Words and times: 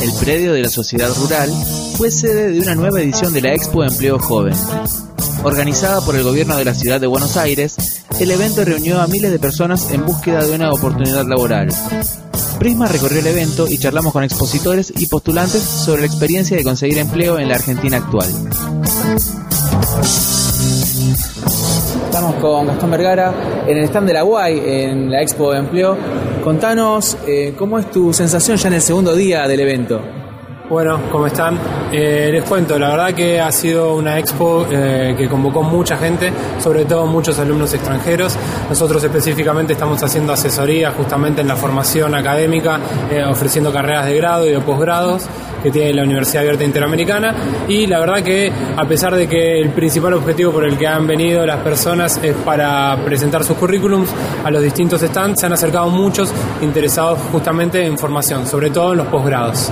El 0.00 0.12
predio 0.20 0.52
de 0.52 0.62
la 0.62 0.68
Sociedad 0.68 1.10
Rural 1.14 1.50
fue 1.96 2.10
sede 2.10 2.52
de 2.52 2.60
una 2.60 2.74
nueva 2.74 3.00
edición 3.00 3.32
de 3.32 3.42
la 3.42 3.54
Expo 3.54 3.84
Empleo 3.84 4.18
Joven. 4.18 4.54
Organizada 5.44 6.00
por 6.00 6.16
el 6.16 6.22
gobierno 6.22 6.56
de 6.56 6.64
la 6.64 6.74
ciudad 6.74 7.00
de 7.00 7.06
Buenos 7.06 7.36
Aires, 7.36 7.76
el 8.18 8.30
evento 8.30 8.64
reunió 8.64 9.00
a 9.00 9.06
miles 9.06 9.30
de 9.30 9.38
personas 9.38 9.90
en 9.90 10.06
búsqueda 10.06 10.44
de 10.44 10.54
una 10.54 10.72
oportunidad 10.72 11.26
laboral. 11.26 11.68
Prisma 12.58 12.86
recorrió 12.86 13.18
el 13.18 13.26
evento 13.26 13.68
y 13.68 13.78
charlamos 13.78 14.12
con 14.12 14.24
expositores 14.24 14.92
y 14.96 15.06
postulantes 15.06 15.62
sobre 15.62 16.02
la 16.02 16.06
experiencia 16.06 16.56
de 16.56 16.64
conseguir 16.64 16.98
empleo 16.98 17.38
en 17.38 17.48
la 17.48 17.56
Argentina 17.56 17.96
actual. 17.98 18.28
Estamos 22.04 22.34
con 22.36 22.66
Gastón 22.66 22.90
Vergara 22.90 23.32
en 23.66 23.78
el 23.78 23.84
stand 23.84 24.06
de 24.06 24.14
la 24.14 24.24
UAI, 24.24 24.62
en 24.64 25.10
la 25.10 25.22
Expo 25.22 25.52
de 25.52 25.58
Empleo. 25.58 25.96
Contanos 26.44 27.16
eh, 27.26 27.54
cómo 27.56 27.78
es 27.78 27.90
tu 27.90 28.12
sensación 28.12 28.56
ya 28.56 28.68
en 28.68 28.74
el 28.74 28.82
segundo 28.82 29.14
día 29.14 29.46
del 29.46 29.60
evento. 29.60 30.00
Bueno, 30.72 31.02
¿cómo 31.10 31.26
están? 31.26 31.58
Eh, 31.92 32.30
les 32.32 32.44
cuento, 32.44 32.78
la 32.78 32.88
verdad 32.88 33.12
que 33.12 33.38
ha 33.38 33.52
sido 33.52 33.94
una 33.94 34.18
expo 34.18 34.66
eh, 34.70 35.14
que 35.18 35.28
convocó 35.28 35.62
mucha 35.62 35.98
gente, 35.98 36.32
sobre 36.58 36.86
todo 36.86 37.04
muchos 37.04 37.38
alumnos 37.38 37.74
extranjeros. 37.74 38.34
Nosotros 38.70 39.04
específicamente 39.04 39.74
estamos 39.74 40.02
haciendo 40.02 40.32
asesoría 40.32 40.90
justamente 40.92 41.42
en 41.42 41.48
la 41.48 41.56
formación 41.56 42.14
académica, 42.14 42.80
eh, 43.10 43.22
ofreciendo 43.22 43.70
carreras 43.70 44.06
de 44.06 44.16
grado 44.16 44.46
y 44.46 44.52
de 44.52 44.60
posgrados 44.60 45.26
que 45.62 45.70
tiene 45.70 45.92
la 45.92 46.04
Universidad 46.04 46.40
Abierta 46.40 46.64
Interamericana 46.64 47.34
y 47.68 47.86
la 47.86 48.00
verdad 48.00 48.22
que 48.22 48.50
a 48.74 48.84
pesar 48.86 49.14
de 49.14 49.28
que 49.28 49.60
el 49.60 49.68
principal 49.72 50.14
objetivo 50.14 50.52
por 50.52 50.64
el 50.64 50.78
que 50.78 50.86
han 50.86 51.06
venido 51.06 51.44
las 51.44 51.58
personas 51.58 52.18
es 52.22 52.34
para 52.34 52.96
presentar 53.04 53.44
sus 53.44 53.58
currículums 53.58 54.08
a 54.42 54.50
los 54.50 54.62
distintos 54.62 55.02
stands, 55.02 55.38
se 55.38 55.44
han 55.44 55.52
acercado 55.52 55.90
muchos 55.90 56.32
interesados 56.62 57.18
justamente 57.30 57.84
en 57.84 57.98
formación, 57.98 58.46
sobre 58.46 58.70
todo 58.70 58.92
en 58.92 58.98
los 58.98 59.08
posgrados. 59.08 59.70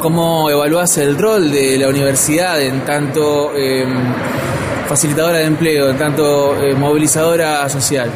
¿Cómo 0.00 0.48
evalúas 0.48 0.96
el 0.98 1.18
rol 1.18 1.50
de 1.50 1.76
la 1.76 1.88
universidad 1.88 2.60
en 2.62 2.84
tanto 2.84 3.52
eh, 3.56 3.84
facilitadora 4.86 5.38
de 5.38 5.44
empleo, 5.44 5.90
en 5.90 5.98
tanto 5.98 6.56
eh, 6.62 6.72
movilizadora 6.74 7.68
social? 7.68 8.08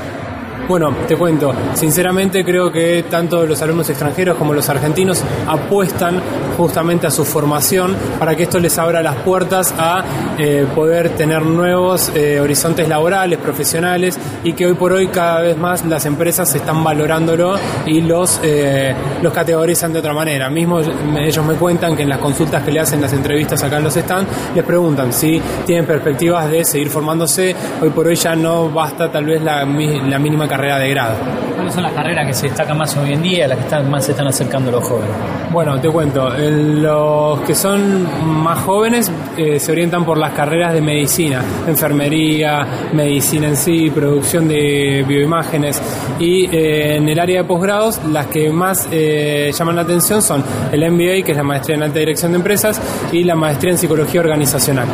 Bueno, 0.68 0.94
te 1.08 1.16
cuento, 1.16 1.52
sinceramente 1.74 2.44
creo 2.44 2.70
que 2.70 3.05
tanto 3.10 3.44
los 3.44 3.60
alumnos 3.62 3.91
extranjeros 3.91 4.36
como 4.36 4.55
los 4.55 4.68
argentinos 4.68 5.22
apuestan 5.46 6.20
justamente 6.56 7.06
a 7.06 7.10
su 7.10 7.24
formación 7.24 7.96
para 8.18 8.36
que 8.36 8.44
esto 8.44 8.60
les 8.60 8.78
abra 8.78 9.02
las 9.02 9.16
puertas 9.16 9.74
a 9.77 10.05
eh, 10.38 10.66
poder 10.74 11.10
tener 11.10 11.42
nuevos 11.42 12.12
eh, 12.14 12.38
horizontes 12.40 12.88
laborales, 12.88 13.38
profesionales 13.38 14.18
y 14.44 14.52
que 14.52 14.66
hoy 14.66 14.74
por 14.74 14.92
hoy 14.92 15.08
cada 15.08 15.40
vez 15.40 15.58
más 15.58 15.84
las 15.84 16.06
empresas 16.06 16.55
están 16.55 16.84
valorándolo 16.84 17.56
y 17.86 18.00
los, 18.00 18.40
eh, 18.44 18.94
los 19.20 19.33
categorizan 19.33 19.92
de 19.92 19.98
otra 19.98 20.12
manera. 20.12 20.48
Mismo 20.48 20.80
ellos 20.80 21.44
me 21.44 21.55
cuentan 21.55 21.96
que 21.96 22.02
en 22.02 22.08
las 22.08 22.18
consultas 22.18 22.62
que 22.62 22.70
le 22.70 22.80
hacen 22.80 23.00
las 23.00 23.12
entrevistas 23.12 23.62
acá 23.62 23.78
en 23.78 23.84
los 23.84 23.94
stands, 23.94 24.30
les 24.55 24.64
preguntan 24.64 25.12
si 25.12 25.40
tienen 25.66 25.86
perspectivas 25.86 26.50
de 26.50 26.64
seguir 26.64 26.88
formándose. 26.88 27.55
Hoy 27.80 27.90
por 27.90 28.06
hoy 28.06 28.14
ya 28.14 28.36
no 28.36 28.68
basta 28.70 29.10
tal 29.10 29.24
vez 29.24 29.42
la, 29.42 29.64
la 29.64 30.18
mínima 30.18 30.46
carrera 30.53 30.78
de 30.78 30.91
grado. 30.91 31.14
¿Cuáles 31.55 31.75
son 31.75 31.83
las 31.83 31.92
carreras 31.92 32.27
que 32.27 32.34
se 32.34 32.48
destacan 32.48 32.77
más 32.77 32.95
hoy 32.97 33.12
en 33.14 33.22
día, 33.22 33.48
las 33.48 33.56
que 33.56 33.64
están, 33.64 33.91
más 33.91 34.05
se 34.05 34.11
están 34.11 34.27
acercando 34.27 34.70
los 34.70 34.84
jóvenes? 34.84 35.14
Bueno, 35.50 35.81
te 35.81 35.89
cuento, 35.89 36.28
los 36.28 37.41
que 37.41 37.55
son 37.55 38.06
más 38.42 38.58
jóvenes 38.58 39.11
eh, 39.36 39.58
se 39.58 39.73
orientan 39.73 40.05
por 40.05 40.19
las 40.19 40.33
carreras 40.33 40.75
de 40.75 40.83
medicina, 40.83 41.42
enfermería, 41.67 42.67
medicina 42.92 43.48
en 43.48 43.56
sí, 43.56 43.91
producción 43.91 44.47
de 44.48 45.05
bioimágenes 45.08 45.80
y 46.19 46.45
eh, 46.55 46.97
en 46.97 47.08
el 47.08 47.19
área 47.19 47.42
de 47.42 47.48
posgrados 47.48 48.05
las 48.05 48.27
que 48.27 48.50
más 48.50 48.89
eh, 48.91 49.50
llaman 49.56 49.77
la 49.77 49.83
atención 49.83 50.20
son 50.20 50.45
el 50.70 50.91
MBA, 50.91 51.25
que 51.25 51.33
es 51.33 51.36
la 51.36 51.45
maestría 51.45 51.77
en 51.77 51.83
alta 51.84 51.98
dirección 51.98 52.33
de 52.33 52.39
empresas, 52.39 52.80
y 53.11 53.24
la 53.24 53.34
maestría 53.34 53.73
en 53.73 53.79
psicología 53.79 54.20
organizacional 54.20 54.86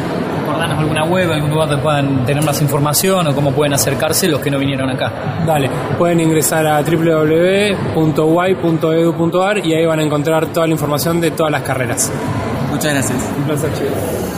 alguna 0.78 1.04
web, 1.04 1.30
algún 1.32 1.50
lugar 1.50 1.68
donde 1.68 1.82
puedan 1.82 2.24
tener 2.24 2.44
más 2.44 2.60
información 2.62 3.26
o 3.26 3.34
cómo 3.34 3.52
pueden 3.52 3.74
acercarse 3.74 4.28
los 4.28 4.40
que 4.40 4.50
no 4.50 4.58
vinieron 4.58 4.88
acá. 4.90 5.12
Dale, 5.46 5.70
pueden 5.96 6.20
ingresar 6.20 6.66
a 6.66 6.80
www.y.edu.ar 6.82 8.06
y 9.66 9.74
ahí 9.74 9.86
van 9.86 10.00
a 10.00 10.02
encontrar 10.02 10.46
toda 10.46 10.66
la 10.66 10.72
información 10.72 11.20
de 11.20 11.30
todas 11.30 11.52
las 11.52 11.62
carreras. 11.62 12.12
Muchas 12.70 12.92
gracias. 12.92 13.18
Un 13.36 13.44
placer, 13.44 13.72
chicos. 13.74 13.92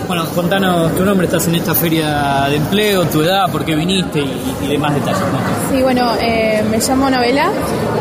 Bueno, 0.06 0.24
contanos 0.34 0.92
tu 0.96 1.04
nombre, 1.04 1.26
estás 1.26 1.46
en 1.46 1.54
esta 1.54 1.72
feria 1.72 2.46
de 2.48 2.56
empleo, 2.56 3.04
tu 3.04 3.22
edad, 3.22 3.50
por 3.50 3.64
qué 3.64 3.76
viniste 3.76 4.18
y, 4.18 4.56
y 4.62 4.66
demás 4.66 4.94
detalles. 4.94 5.20
¿no? 5.20 5.70
Sí, 5.76 5.82
bueno, 5.82 6.12
eh, 6.20 6.64
me 6.68 6.78
llamo 6.78 7.06
Anabela, 7.06 7.48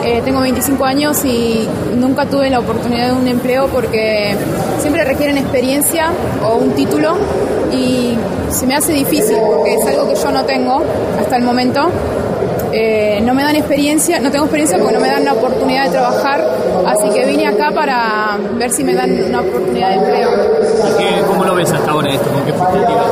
eh, 0.03 0.21
tengo 0.25 0.41
25 0.41 0.85
años 0.85 1.23
y 1.23 1.67
nunca 1.95 2.25
tuve 2.25 2.49
la 2.49 2.59
oportunidad 2.59 3.09
de 3.09 3.13
un 3.13 3.27
empleo 3.27 3.67
porque 3.67 4.35
siempre 4.79 5.03
requieren 5.03 5.37
experiencia 5.37 6.11
o 6.43 6.55
un 6.55 6.71
título 6.71 7.15
y 7.71 8.15
se 8.49 8.65
me 8.65 8.75
hace 8.75 8.91
difícil 8.93 9.37
porque 9.45 9.75
es 9.75 9.85
algo 9.85 10.07
que 10.07 10.15
yo 10.15 10.31
no 10.31 10.43
tengo 10.45 10.83
hasta 11.19 11.37
el 11.37 11.43
momento. 11.43 11.91
Eh, 12.71 13.19
no 13.23 13.33
me 13.33 13.43
dan 13.43 13.55
experiencia, 13.55 14.19
no 14.19 14.29
tengo 14.31 14.45
experiencia 14.45 14.77
porque 14.77 14.93
no 14.93 14.99
me 14.99 15.07
dan 15.07 15.25
la 15.25 15.33
oportunidad 15.33 15.85
de 15.85 15.89
trabajar, 15.91 16.45
así 16.85 17.09
que 17.09 17.25
vine 17.25 17.47
acá 17.47 17.71
para 17.73 18.37
ver 18.57 18.69
si 18.71 18.83
me 18.83 18.93
dan 18.93 19.11
una 19.23 19.41
oportunidad 19.41 19.89
de 19.89 19.95
empleo. 19.95 20.29
¿Y 20.87 20.97
qué, 20.97 21.21
cómo 21.27 21.43
lo 21.45 21.55
ves 21.55 21.71
hasta 21.71 21.89
ahora 21.91 22.13
esto? 22.13 22.29
¿Con 22.31 22.43
qué 22.45 22.53
perspectivas? 22.53 23.05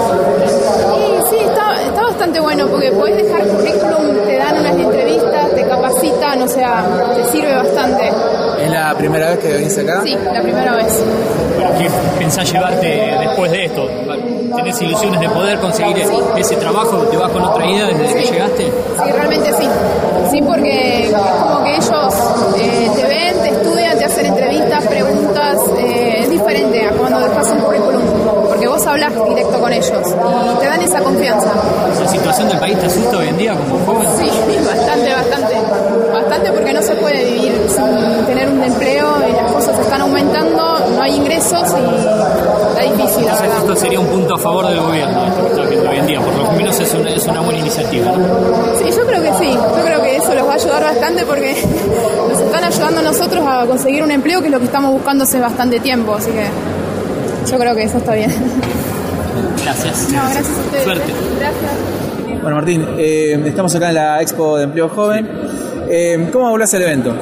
Y 0.97 1.29
sí, 1.29 1.37
está, 1.43 1.73
está 1.83 2.01
bastante 2.03 2.39
bueno 2.39 2.67
porque 2.67 2.91
podés 2.91 3.17
dejar 3.17 3.41
currículum, 3.47 4.25
te 4.25 4.37
dan 4.37 4.59
unas 4.59 4.75
entrevistas, 4.75 5.51
te 5.55 5.63
capacitan, 5.67 6.41
o 6.41 6.47
sea, 6.47 6.83
te 7.15 7.23
sirve 7.31 7.55
bastante. 7.55 8.11
¿Es 8.63 8.71
la 8.71 8.93
primera 8.95 9.29
vez 9.31 9.39
que 9.39 9.53
venís 9.53 9.77
acá? 9.77 10.01
Sí, 10.03 10.15
la 10.33 10.41
primera 10.41 10.75
vez. 10.75 11.03
¿Qué 11.79 11.89
pensás 12.19 12.51
llevarte 12.51 12.87
después 13.21 13.51
de 13.51 13.65
esto? 13.65 13.89
¿Tenés 14.55 14.81
ilusiones 14.81 15.19
de 15.19 15.29
poder 15.29 15.59
conseguir 15.59 15.97
ese 16.37 16.55
trabajo? 16.55 16.97
¿Te 17.11 17.17
vas 17.17 17.29
con 17.31 17.43
otra 17.43 17.65
idea 17.65 17.85
desde 17.87 18.13
que 18.15 18.23
Sí. 18.25 18.33
llegaste? 18.33 18.63
Sí, 18.65 19.11
realmente 19.11 19.36
sí. 20.39 20.43
Porque 20.45 21.05
es 21.05 21.11
como 21.13 21.63
que 21.63 21.75
ellos 21.75 22.13
eh, 22.59 22.91
te 22.95 23.03
ven, 23.05 23.41
te 23.41 23.49
estudian, 23.49 23.97
te 23.97 24.05
hacen 24.05 24.25
entrevistas, 24.25 24.85
preguntas. 24.87 25.57
eh, 25.79 26.19
es 26.23 26.29
diferente 26.31 26.85
a 26.85 26.91
cuando 26.91 27.19
dejas 27.19 27.51
un 27.51 27.59
currículum, 27.59 28.01
porque 28.47 28.67
vos 28.67 28.85
hablas 28.87 29.13
directo 29.29 29.59
con 29.59 29.71
ellos 29.73 30.01
y 30.55 30.59
te 30.59 30.65
dan 30.65 30.81
esa 30.81 30.99
confianza. 31.01 31.51
¿La 31.99 32.07
situación 32.07 32.47
del 32.49 32.59
país 32.59 32.79
te 32.79 32.85
asusta 32.85 33.17
hoy 33.17 33.27
en 33.27 33.37
día 33.37 33.55
como 33.55 33.85
joven? 33.85 34.07
Sí, 34.19 34.29
bastante, 34.65 35.13
bastante. 35.13 35.55
No 36.77 36.83
se 36.83 36.93
puede 36.93 37.25
vivir 37.25 37.53
sin 37.69 38.25
tener 38.27 38.47
un 38.49 38.61
empleo 38.61 39.15
y 39.27 39.31
las 39.33 39.51
cosas 39.51 39.79
están 39.79 39.99
aumentando, 39.99 40.77
no 40.95 41.01
hay 41.01 41.15
ingresos 41.15 41.63
y 41.71 41.97
está 42.69 42.81
difícil, 42.83 43.25
la 43.25 43.31
Entonces 43.31 43.41
verdad. 43.41 43.57
esto 43.57 43.75
sería 43.75 43.99
un 43.99 44.05
punto 44.05 44.35
a 44.35 44.37
favor 44.37 44.67
del 44.67 44.79
gobierno, 44.79 45.25
esto 45.25 45.41
que 45.43 45.49
está 45.49 45.63
viendo 45.63 45.89
hoy 45.89 45.97
en 45.97 46.05
día, 46.05 46.21
por 46.21 46.35
lo 46.35 46.51
menos 46.51 46.79
es 46.79 46.93
una, 46.93 47.09
es 47.09 47.25
una 47.25 47.41
buena 47.41 47.59
iniciativa. 47.61 48.11
¿no? 48.11 48.25
Sí, 48.77 48.95
yo 48.95 49.07
creo 49.07 49.23
que 49.23 49.33
sí. 49.43 49.53
Yo 49.53 49.83
creo 49.85 50.03
que 50.03 50.17
eso 50.17 50.35
los 50.35 50.47
va 50.47 50.51
a 50.51 50.55
ayudar 50.55 50.83
bastante 50.83 51.25
porque 51.25 51.55
nos 52.29 52.39
están 52.39 52.63
ayudando 52.63 52.99
a 52.99 53.03
nosotros 53.03 53.43
a 53.47 53.65
conseguir 53.65 54.03
un 54.03 54.11
empleo, 54.11 54.39
que 54.41 54.45
es 54.45 54.51
lo 54.51 54.59
que 54.59 54.65
estamos 54.65 54.91
buscando 54.91 55.23
hace 55.23 55.39
bastante 55.39 55.79
tiempo. 55.79 56.13
Así 56.13 56.29
que 56.29 56.45
yo 57.51 57.57
creo 57.57 57.75
que 57.75 57.83
eso 57.83 57.97
está 57.97 58.13
bien. 58.13 58.31
Gracias. 59.63 60.09
No, 60.11 60.21
gracias 60.21 60.45
a 60.45 60.61
ustedes. 60.61 60.83
Suerte. 60.83 61.13
Gracias. 61.39 62.39
Bueno, 62.43 62.55
Martín, 62.57 62.87
eh, 62.99 63.41
estamos 63.47 63.73
acá 63.73 63.89
en 63.89 63.95
la 63.95 64.21
Expo 64.21 64.57
de 64.57 64.65
Empleo 64.65 64.89
Joven. 64.89 65.27
Eh, 65.89 66.29
¿Cómo 66.31 66.49
evaluás 66.49 66.73
el 66.73 66.81
evento? 66.81 67.13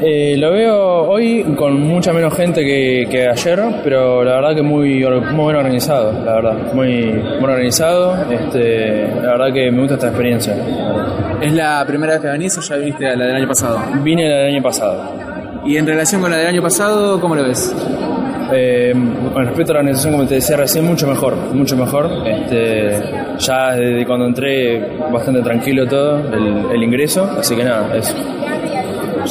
Eh, 0.00 0.36
lo 0.36 0.52
veo 0.52 1.08
hoy 1.08 1.42
con 1.56 1.80
mucha 1.80 2.12
menos 2.12 2.34
gente 2.34 2.64
que, 2.64 3.08
que 3.10 3.26
ayer, 3.26 3.60
pero 3.82 4.22
la 4.22 4.36
verdad 4.36 4.54
que 4.54 4.62
muy, 4.62 5.00
muy 5.00 5.44
bien 5.46 5.56
organizado, 5.56 6.12
la 6.24 6.34
verdad. 6.34 6.72
Muy, 6.74 7.06
muy 7.06 7.44
organizado. 7.44 8.16
Este, 8.30 9.08
la 9.08 9.32
verdad 9.32 9.52
que 9.52 9.70
me 9.70 9.80
gusta 9.80 9.94
esta 9.94 10.08
experiencia. 10.08 10.54
la. 10.54 11.38
¿Es 11.40 11.52
la 11.52 11.84
primera 11.86 12.12
vez 12.14 12.22
que 12.22 12.28
venís 12.28 12.56
o 12.58 12.60
ya 12.60 12.76
viniste 12.76 13.06
a 13.06 13.16
la 13.16 13.24
del 13.26 13.36
año 13.36 13.48
pasado? 13.48 13.80
Vine 14.02 14.26
el 14.26 14.54
año 14.54 14.62
pasado. 14.62 15.02
Y 15.64 15.76
en 15.76 15.86
relación 15.86 16.20
con 16.20 16.30
la 16.30 16.36
del 16.36 16.46
año 16.46 16.62
pasado, 16.62 17.20
¿cómo 17.20 17.34
lo 17.34 17.42
ves? 17.42 17.74
Eh, 18.52 18.94
con 19.32 19.44
respecto 19.46 19.72
a 19.72 19.74
la 19.74 19.80
organización, 19.80 20.12
como 20.12 20.26
te 20.26 20.36
decía 20.36 20.56
recién, 20.56 20.84
mucho 20.84 21.06
mejor, 21.06 21.36
mucho 21.52 21.76
mejor. 21.76 22.10
Este, 22.26 23.02
ya 23.38 23.72
desde 23.72 24.06
cuando 24.06 24.26
entré, 24.26 24.98
bastante 25.12 25.42
tranquilo 25.42 25.86
todo 25.86 26.18
el, 26.32 26.70
el 26.72 26.82
ingreso, 26.82 27.30
así 27.38 27.56
que 27.56 27.64
nada, 27.64 27.96
eso. 27.96 28.14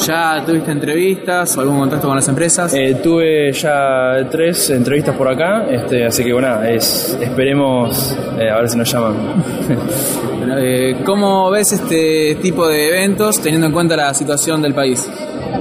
¿Ya 0.04 0.42
tuviste 0.44 0.70
entrevistas 0.72 1.56
o 1.56 1.60
algún 1.60 1.78
contacto 1.78 2.06
con 2.06 2.16
las 2.16 2.28
empresas? 2.28 2.74
Eh, 2.74 2.98
tuve 3.02 3.52
ya 3.52 4.28
tres 4.30 4.70
entrevistas 4.70 5.16
por 5.16 5.28
acá, 5.28 5.66
este, 5.70 6.04
así 6.04 6.22
que 6.22 6.32
bueno, 6.32 6.62
es, 6.62 7.16
esperemos 7.20 8.16
eh, 8.38 8.50
a 8.50 8.58
ver 8.58 8.68
si 8.68 8.76
nos 8.76 8.90
llaman. 8.90 9.14
Bueno, 10.36 10.58
eh, 10.58 10.98
¿Cómo 11.04 11.50
ves 11.50 11.72
este 11.72 12.36
tipo 12.36 12.68
de 12.68 12.88
eventos 12.88 13.40
teniendo 13.40 13.66
en 13.66 13.72
cuenta 13.72 13.96
la 13.96 14.14
situación 14.14 14.62
del 14.62 14.74
país? 14.74 15.08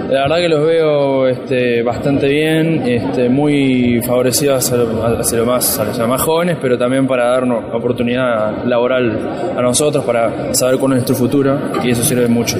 La 0.09 0.21
verdad 0.21 0.37
que 0.37 0.49
los 0.49 0.65
veo 0.65 1.27
este, 1.27 1.81
bastante 1.83 2.27
bien, 2.27 2.83
este, 2.85 3.27
muy 3.29 4.01
favorecidos 4.05 4.57
hacia, 4.63 4.77
lo- 4.77 5.19
hacia 5.19 5.39
lo 5.39 5.45
más, 5.45 5.79
hacia 5.79 5.99
los 6.03 6.09
más 6.09 6.21
jóvenes, 6.21 6.57
pero 6.61 6.77
también 6.77 7.07
para 7.07 7.29
darnos 7.31 7.63
oportunidad 7.73 8.63
laboral 8.65 9.17
a 9.57 9.61
nosotros, 9.61 10.03
para 10.05 10.53
saber 10.53 10.77
cuál 10.77 10.93
es 10.93 10.97
nuestro 10.97 11.15
futuro, 11.15 11.57
y 11.83 11.89
eso 11.89 12.03
sirve 12.03 12.27
mucho. 12.27 12.57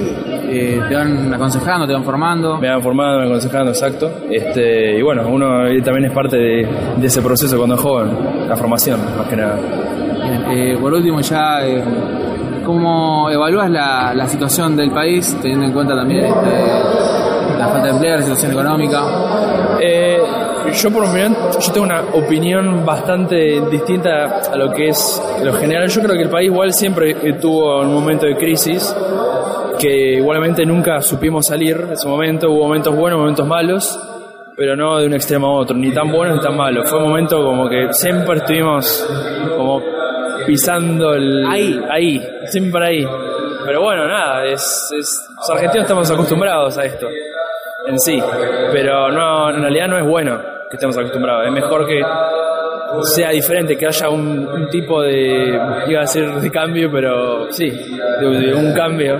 Eh, 0.48 0.80
te 0.89 0.95
van 0.95 1.33
aconsejando, 1.33 1.86
te 1.88 1.94
van 1.94 2.04
formando. 2.04 2.57
Me 2.57 2.69
han 2.69 2.81
formado, 2.81 3.18
me 3.18 3.24
han 3.24 3.30
aconsejado, 3.30 3.69
exacto. 3.69 4.12
Este, 4.30 4.98
y 4.98 5.01
bueno, 5.01 5.24
uno 5.27 5.60
también 5.83 6.06
es 6.06 6.12
parte 6.12 6.38
de, 6.38 6.68
de 6.98 7.07
ese 7.07 7.22
proceso 7.22 7.57
cuando 7.57 7.75
es 7.75 7.81
joven, 7.81 8.10
la 8.48 8.56
formación, 8.56 9.00
más 9.18 9.27
que 9.27 9.36
nada. 9.36 9.57
Bien, 10.24 10.57
eh, 10.57 10.77
por 10.81 10.94
último, 10.94 11.22
ya, 11.22 11.66
eh, 11.66 11.83
¿cómo 12.65 13.29
evalúas 13.29 13.69
la, 13.69 14.27
situación 14.27 14.75
del 14.75 14.91
país, 14.91 15.38
teniendo 15.41 15.65
en 15.67 15.71
cuenta 15.71 15.95
también 15.95 16.25
este, 16.25 17.57
la 17.57 17.67
falta 17.67 17.88
de 17.88 17.89
empleo, 17.91 18.15
la 18.17 18.21
situación 18.23 18.51
económica? 18.51 19.03
Eh, 19.79 20.17
yo 20.73 20.91
por 20.91 21.03
mi 21.03 21.09
opinión, 21.09 21.38
yo 21.59 21.71
tengo 21.71 21.85
una 21.85 22.01
opinión 22.13 22.85
bastante 22.85 23.62
distinta 23.69 24.41
a 24.51 24.56
lo 24.57 24.71
que 24.71 24.89
es 24.89 25.21
lo 25.44 25.53
general. 25.53 25.88
Yo 25.88 26.01
creo 26.01 26.15
que 26.15 26.23
el 26.23 26.29
país 26.29 26.51
igual 26.51 26.73
siempre 26.73 27.13
tuvo 27.33 27.81
un 27.81 27.94
momento 27.94 28.25
de 28.25 28.35
crisis 28.35 28.94
que 29.79 30.15
igualmente 30.15 30.65
nunca 30.65 31.01
supimos 31.01 31.45
salir 31.47 31.85
de 31.85 31.94
ese 31.94 32.07
momento. 32.07 32.51
Hubo 32.51 32.63
momentos 32.63 32.95
buenos, 32.95 33.19
momentos 33.19 33.47
malos, 33.47 34.00
pero 34.57 34.75
no 34.75 34.97
de 34.97 35.06
un 35.06 35.13
extremo 35.13 35.47
a 35.47 35.51
otro, 35.59 35.77
ni 35.77 35.94
tan 35.94 36.12
buenos 36.12 36.38
ni 36.38 36.44
tan 36.44 36.57
malos. 36.57 36.89
Fue 36.89 37.00
un 37.00 37.09
momento 37.09 37.44
como 37.44 37.69
que 37.69 37.94
siempre 37.94 38.38
estuvimos 38.38 39.07
como 39.56 39.81
pisando 40.45 41.13
el... 41.13 41.45
Ahí. 41.47 41.81
Ahí, 41.89 42.27
siempre 42.47 42.86
ahí. 42.86 43.07
Pero 43.65 43.81
bueno, 43.81 44.07
nada, 44.07 44.45
es, 44.45 44.62
es- 44.97 45.27
los 45.38 45.50
argentinos 45.50 45.86
estamos 45.86 46.09
acostumbrados 46.12 46.77
a 46.77 46.86
esto 46.86 47.07
en 47.88 48.00
sí, 48.00 48.19
pero 48.71 49.12
no, 49.12 49.50
en 49.51 49.62
realidad 49.62 49.88
no 49.88 49.97
es 50.00 50.06
bueno 50.06 50.39
que 50.69 50.75
estemos 50.77 50.97
acostumbrados, 50.97 51.45
es 51.47 51.51
mejor 51.51 51.86
que 51.88 52.01
sea 53.03 53.30
diferente, 53.30 53.77
que 53.77 53.86
haya 53.88 54.09
un, 54.09 54.47
un 54.47 54.69
tipo 54.69 55.01
de, 55.03 55.50
iba 55.88 56.00
a 56.00 56.01
decir 56.01 56.27
de 56.27 56.51
cambio, 56.51 56.89
pero 56.91 57.51
sí, 57.51 57.69
de, 57.69 58.27
de 58.27 58.53
un 58.56 58.74
cambio, 58.74 59.19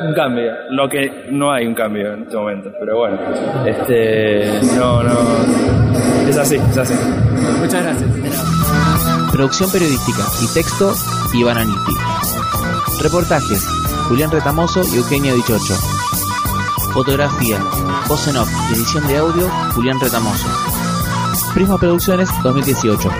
un 0.00 0.14
cambio, 0.14 0.52
lo 0.70 0.88
que 0.88 1.26
no 1.30 1.52
hay 1.52 1.66
un 1.66 1.74
cambio 1.74 2.12
en 2.14 2.22
este 2.24 2.36
momento, 2.36 2.70
pero 2.80 2.96
bueno, 2.98 3.18
este, 3.66 4.50
no, 4.76 5.02
no, 5.04 5.12
es 6.28 6.36
así, 6.38 6.56
es 6.56 6.78
así. 6.78 6.94
Muchas 7.60 7.82
gracias. 7.84 8.55
Producción 9.36 9.70
periodística 9.70 10.26
y 10.40 10.46
texto, 10.54 10.94
Iván 11.34 11.58
Aniti. 11.58 11.92
Reportajes, 13.02 13.66
Julián 14.08 14.30
Retamoso 14.30 14.80
y 14.90 14.96
Eugenio 14.96 15.34
Dichocho. 15.34 15.76
Fotografía, 16.94 17.62
voz 18.08 18.26
en 18.28 18.36
edición 18.72 19.06
de 19.06 19.18
audio, 19.18 19.50
Julián 19.74 20.00
Retamoso. 20.00 20.46
Prisma 21.52 21.76
Producciones 21.76 22.30
2018. 22.42 23.10